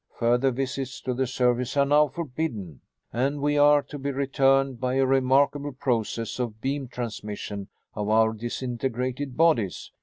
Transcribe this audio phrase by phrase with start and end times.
[0.17, 2.81] Further visits to the surface are now forbidden,
[3.13, 8.33] and we are to be returned by a remarkable process of beam transmission of our
[8.33, 9.91] disintegrated bodies."